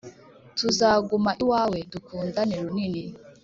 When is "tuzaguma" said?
0.57-1.31